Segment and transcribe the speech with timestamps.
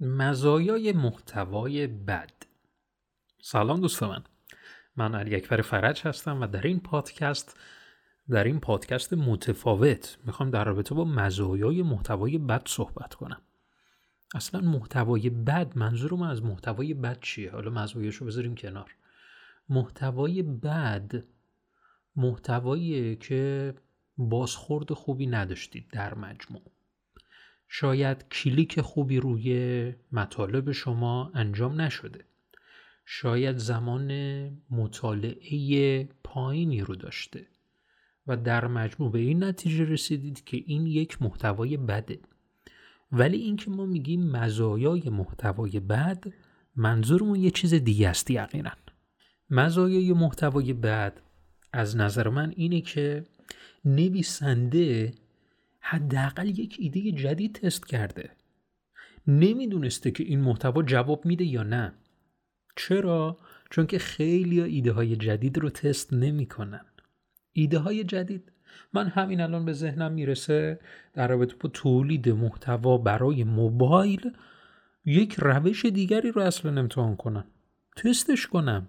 [0.00, 2.30] مزایای محتوای بد.
[3.42, 4.24] سلام دوست من.
[4.96, 7.56] من علی اکبر فرج هستم و در این پادکست
[8.30, 13.40] در این پادکست متفاوت می‌خوام در رابطه با مزایای محتوای بد صحبت کنم.
[14.34, 18.94] اصلا محتوای بد منظورم از محتوای بد چیه؟ حالا مزایاشو بذاریم کنار.
[19.68, 21.24] محتوای بد
[22.16, 23.74] محتوایی که
[24.18, 26.62] بازخورد خوبی نداشتید در مجموع.
[27.68, 32.24] شاید کلیک خوبی روی مطالب شما انجام نشده.
[33.04, 34.10] شاید زمان
[34.70, 37.46] مطالعه پایینی رو داشته
[38.26, 42.18] و در مجموع به این نتیجه رسیدید که این یک محتوای بده.
[43.12, 46.24] ولی اینکه ما میگیم مزایای محتوای بد
[46.76, 48.72] منظورمون یه چیز دیگه است یقینا.
[49.50, 51.20] مزایای محتوای بد
[51.72, 53.24] از نظر من اینه که
[53.84, 55.14] نویسنده
[55.90, 58.30] حداقل یک ایده جدید تست کرده.
[59.26, 61.92] نمی‌دونسته که این محتوا جواب میده یا نه.
[62.76, 63.36] چرا؟
[63.70, 66.84] چون که خیلی ایده های جدید رو تست نمی‌کنن.
[67.52, 68.52] ایده های جدید.
[68.92, 70.80] من همین الان به ذهنم می‌رسه
[71.14, 74.32] در رابطه با تولید محتوا برای موبایل
[75.04, 77.44] یک روش دیگری رو اصلا امتحان کنم.
[77.96, 78.88] تستش کنم.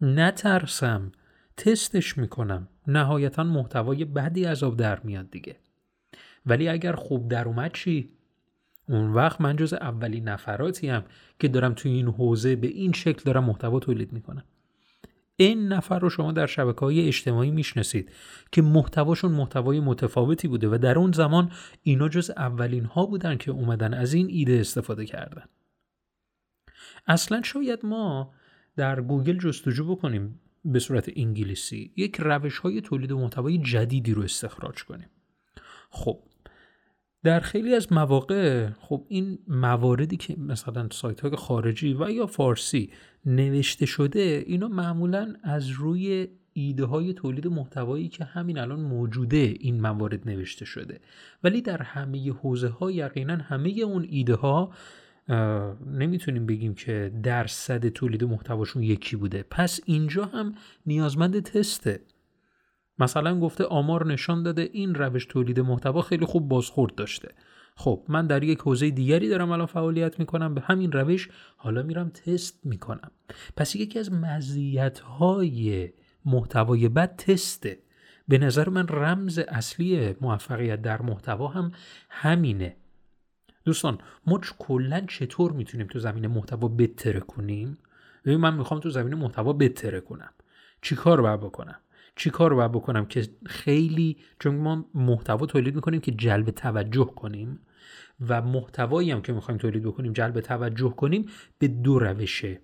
[0.00, 1.12] نترسم.
[1.56, 2.68] تستش می‌کنم.
[2.86, 5.56] نهایتا محتوای بدی از آب در میاد دیگه.
[6.46, 8.10] ولی اگر خوب در اومد چی؟
[8.88, 11.04] اون وقت من جز اولین نفراتی هم
[11.38, 14.44] که دارم توی این حوزه به این شکل دارم محتوا تولید می‌کنم.
[15.36, 18.12] این نفر رو شما در شبکه های اجتماعی می‌شناسید
[18.52, 23.50] که محتواشون محتوای متفاوتی بوده و در اون زمان اینا جز اولین ها بودن که
[23.50, 25.44] اومدن از این ایده استفاده کردن.
[27.06, 28.34] اصلا شاید ما
[28.76, 34.84] در گوگل جستجو بکنیم به صورت انگلیسی یک روش های تولید محتوای جدیدی رو استخراج
[34.84, 35.08] کنیم.
[35.90, 36.18] خب
[37.24, 42.90] در خیلی از مواقع خب این مواردی که مثلا سایت های خارجی و یا فارسی
[43.26, 49.80] نوشته شده اینا معمولا از روی ایده های تولید محتوایی که همین الان موجوده این
[49.80, 51.00] موارد نوشته شده.
[51.44, 54.72] ولی در همه حوزه ها یقینا همه اون ایده ها
[55.86, 59.44] نمی‌تونیم بگیم که درصد تولید محتواشون یکی بوده.
[59.50, 60.54] پس اینجا هم
[60.86, 62.00] نیازمند تسته.
[62.98, 67.28] مثلا گفته آمار نشان داده این روش تولید محتوا خیلی خوب بازخورد داشته.
[67.76, 72.08] خب من در یک حوزه دیگری دارم الان فعالیت می‌کنم به همین روش حالا میرم
[72.08, 73.10] تست می‌کنم.
[73.56, 75.88] پس یکی از مزیت های
[76.24, 77.78] محتوای بد تسته.
[78.28, 81.72] به نظر من رمز اصلی موفقیت در محتوا هم
[82.10, 82.76] همینه.
[83.64, 87.78] دوستان ما کلا چطور می‌تونیم تو زمین محتوا بتره کنیم؟
[88.24, 90.32] ببین من می‌خوام تو زمین محتوا بتره کنم.
[90.82, 91.80] چیکار باید بکنم؟
[92.18, 97.60] چی کار باید بکنم که خیلی چون ما محتوا تولید می‌کنیم که جلب توجه کنیم
[98.28, 101.26] و محتوایی هم که می‌خوایم تولید بکنیم جلب توجه کنیم
[101.58, 102.60] به دو روشه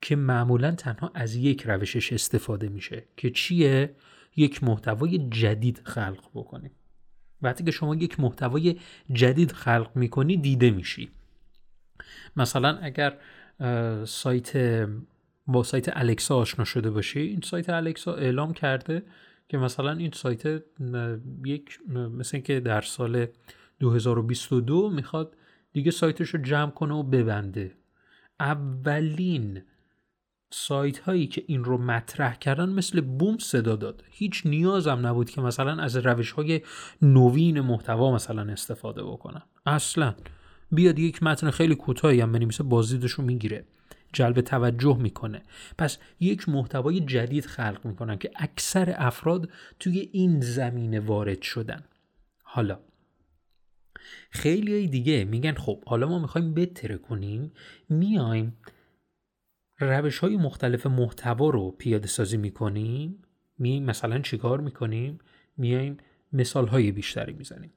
[0.00, 3.94] که معمولا تنها از یک روشش استفاده میشه که چیه؟
[4.36, 6.70] یک محتوای جدید خلق بکنیم.
[7.42, 8.80] وقتی که شما یک محتوای
[9.12, 11.08] جدید خلق می‌کنی دیده میشی.
[12.36, 13.18] مثلا اگر
[14.04, 14.56] سایت
[15.46, 17.20] با سایت الکسا آشنا شده باشی.
[17.20, 19.02] این سایت الکسا اعلام کرده
[19.48, 20.62] که مثلا این سایت
[21.44, 23.26] یک مثل که در سال
[23.80, 25.36] 2022 می‌خواد
[25.72, 27.74] دیگه سایتش رو جمع کنه و ببنده.
[28.40, 29.62] اولین
[30.50, 34.04] سایت هایی که این رو مطرح کردن مثل بوم صدا داد.
[34.10, 36.60] هیچ نیازم نبود که مثلا از روش های
[37.02, 39.42] نوین محتوا مثلا استفاده بکنم.
[39.66, 40.14] اصلا.
[40.72, 43.64] بیاد یک متن خیلی کوتاهی هم بنویسه بازدیدش رو می‌گیره.
[44.14, 45.42] جلب توجه می‌کنه.
[45.78, 49.48] پس یک محتوای جدید خلق می‌کنن که اکثر افراد
[49.80, 51.84] توی این زمینه وارد شدن.
[52.42, 52.80] حالا
[54.30, 57.52] خیلی دیگه میگن خب حالا ما می‌خوایم بتره کنیم
[57.88, 58.56] میایم
[59.78, 63.22] روش های مختلف محتوا رو پیاده سازی می‌کنیم
[63.58, 65.18] می مثلا چیکار می‌کنیم؟
[65.56, 65.96] میایم
[66.32, 67.72] مثال های بیشتری می‌زنیم.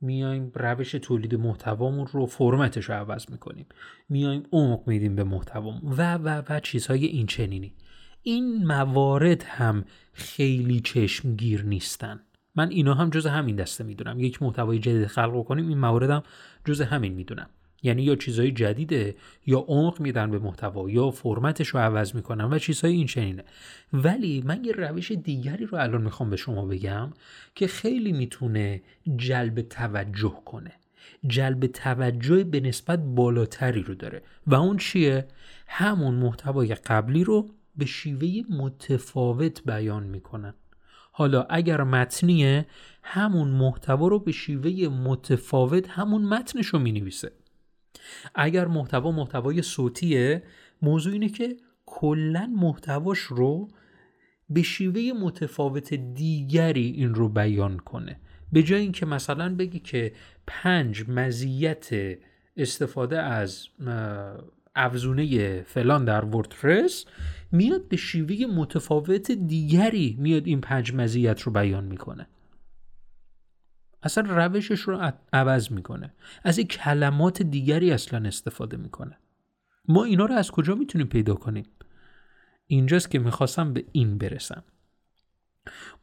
[0.00, 3.66] میایم روش تولید محتوامون رو فرمتش رو عوض می‌کنیم.
[4.08, 5.92] میایم عمق میدیم به محتوامون.
[5.92, 7.74] و و و چیزهای این چنینی
[8.22, 12.20] این موارد هم خیلی چشمگیر نیستن.
[12.54, 14.20] من اینا هم جز همین دسته می‌دونم.
[14.20, 16.22] یک محتوای جدید خلق کنیم این موارد هم
[16.64, 17.50] جز همین می‌دونم.
[17.82, 19.16] یعنی یا چیزهای جدیده
[19.46, 23.44] یا عمق میدن به محتوا یا فرمتش رو عوض می‌کنن و چیزهای این چنینه.
[23.92, 27.10] ولی من یه روش دیگری رو الان می‌خوام به شما بگم
[27.54, 28.82] که خیلی می‌تونه
[29.16, 30.72] جلب توجه کنه.
[31.26, 34.22] جلب توجه به نسبت بالاتری رو داره.
[34.46, 35.28] و اون چیه؟
[35.66, 40.54] همون محتوای قبلی رو به شیوه متفاوت بیان می‌کنن.
[41.12, 42.66] حالا اگر متنیه
[43.02, 47.12] همون محتوا رو به شیوه متفاوت همون متنش رو می
[48.34, 50.42] اگر محتوا محتوای صوتیه
[50.82, 51.56] موضوع اینه که
[51.86, 53.68] کلا محتواش رو
[54.50, 58.20] به شیوه متفاوت دیگری این رو بیان کنه.
[58.52, 60.12] به جای اینکه مثلا بگی که
[60.46, 61.88] پنج مزیت
[62.56, 63.68] استفاده از
[64.74, 67.04] افزونه فلان در وردپرس
[67.52, 72.26] میاد به شیوه متفاوت دیگری میاد این پنج مزیت رو بیان می‌کنه.
[74.02, 76.12] اصلا روشش رو عوض می‌کنه.
[76.44, 79.18] از این کلمات دیگری اصلا استفاده می‌کنه.
[79.88, 81.66] ما اینا رو از کجا می‌تونیم پیدا کنیم؟
[82.66, 84.64] اینجاست که می‌خواستم به این برسم.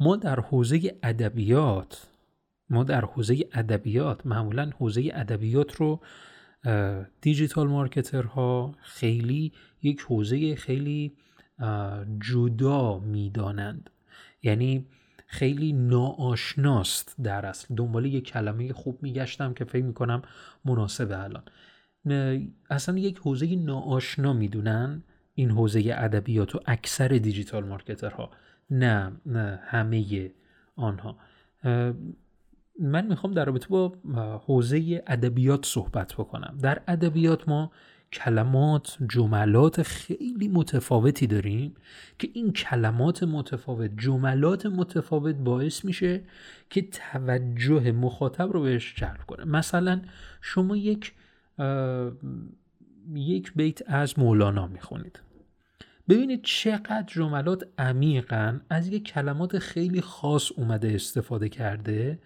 [0.00, 2.06] ما در حوزه ادبیات
[2.70, 6.00] ما در حوزه ادبیات معمولا حوزه ادبیات رو
[7.20, 9.52] دیجیتال مارکترها خیلی
[9.82, 11.16] یک حوزه خیلی
[12.20, 13.90] جدا می‌دانند.
[14.42, 14.86] یعنی
[15.26, 17.74] خیلی ناآشناست در اصل.
[17.74, 20.22] دنبال یک کلمه خوب میگشتم که فکر می‌کنم
[20.64, 21.42] مناسبه الان.
[22.70, 25.02] اصلا یک حوزه ناآشنا می‌دونن؟
[25.34, 28.30] این حوزه ادبیات و اکثر دیجیتال مارکترها.
[28.70, 30.30] نه نه همه
[30.76, 31.18] آنها.
[32.80, 33.92] من می‌خوام در رابطه با
[34.46, 36.58] حوزه ادبیات صحبت بکنم.
[36.62, 37.72] در ادبیات ما
[38.12, 41.74] کلمات جملات خیلی متفاوتی داریم
[42.18, 46.22] که این کلمات متفاوت جملات متفاوت باعث میشه
[46.70, 49.44] که توجه مخاطب رو بهش جلب کنه.
[49.44, 50.02] مثلا
[50.40, 51.12] شما یک
[53.14, 55.20] یک بیت از مولانا می‌خونید.
[56.08, 62.18] ببینید چقدر جملات عمیقا از یک کلمات خیلی خاص اومده استفاده کرده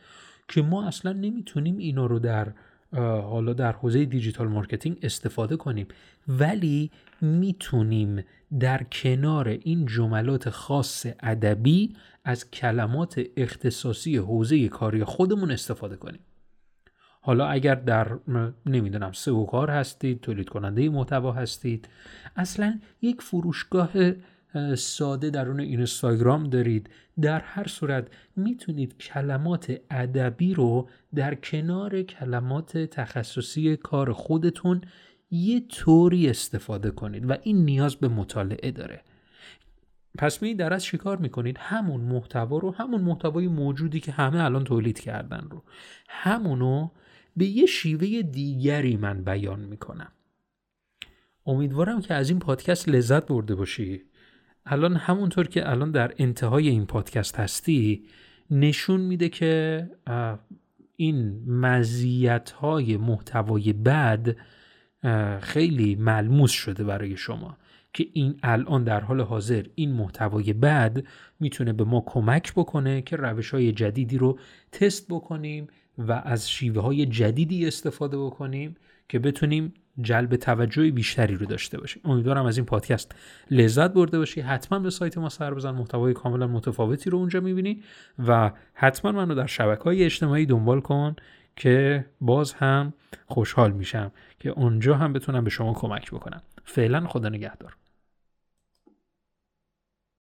[0.48, 2.52] که ما اصلا نمی‌تونیم اینا رو در
[2.92, 5.86] حالا در حوزه digital marketing استفاده کنیم.
[6.28, 6.90] ولی
[7.20, 8.24] می‌تونیم
[8.60, 16.20] در کنار این جملات خاص ادبی از کلمات اختصاصی حوزه کاری خودمون استفاده کنیم.
[17.22, 18.18] حالا اگر در
[18.66, 21.88] نمی‌دونم سئو کار هستید تولید کننده محتوا هستید
[22.36, 23.90] اصلا یک فروشگاه
[24.74, 26.90] ساده درون اینستاگرام دارید.
[27.20, 34.80] در هر صورت می‌تونید کلمات ادبی رو در کنار کلمات تخصصی کار خودتون
[35.30, 39.02] یه طوری استفاده کنید و این نیاز به مطالعه داره.
[40.18, 44.64] پس می در از چیکار می‌کنید؟ همون محتوا رو همون محتوای موجودی که همه الان
[44.64, 45.62] تولید کردن رو.
[46.08, 46.88] همونو
[47.36, 50.12] به یه شیوه دیگری من بیان می‌کنم.
[51.46, 54.02] امیدوارم که از این پادکست لذت برده باشی.
[54.66, 58.04] الان همونطور که الان در انتهای این پادکست هستی
[58.50, 59.90] نشون میده که
[60.96, 64.36] این مزیت های محتوای بد
[65.40, 67.56] خیلی ملموس شده برای شما
[67.92, 71.02] که این الان در حال حاضر این محتوای بد
[71.40, 74.38] می‌تونه به ما کمک بکنه که روش های جدیدی رو
[74.72, 75.66] تست بکنیم
[75.98, 78.76] و از شیوه های جدیدی استفاده بکنیم
[79.08, 83.14] که بتونیم جلب توجه بیشتری رو داشته باشیم امیدوارم از این پادکست
[83.50, 84.40] لذت برده باشی.
[84.40, 85.70] حتما به سایت ما سر بزن.
[85.70, 87.82] محتوای کاملا متفاوتی رو اونجا می‌بینی
[88.26, 91.16] و حتما منو در شبکه های اجتماعی دنبال کن
[91.56, 92.92] که باز هم
[93.26, 96.42] خوشحال میشم که اونجا هم بتونم به شما کمک بکنم.
[96.64, 97.76] فعلا خدا نگهدار.